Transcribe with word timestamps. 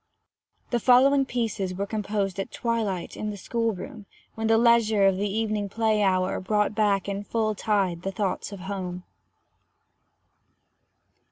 The 0.71 0.79
following 0.79 1.25
pieces 1.27 1.75
were 1.75 1.85
composed 1.85 2.39
at 2.39 2.49
twilight, 2.49 3.15
in 3.15 3.29
the 3.29 3.37
school 3.37 3.71
room, 3.71 4.07
when 4.33 4.47
the 4.47 4.57
leisure 4.57 5.05
of 5.05 5.17
the 5.17 5.29
evening 5.29 5.69
play 5.69 6.01
hour 6.01 6.39
brought 6.39 6.73
back 6.73 7.07
in 7.07 7.23
full 7.23 7.53
tide 7.53 8.01
the 8.01 8.11
thoughts 8.11 8.51
of 8.51 8.61
home. 8.61 9.03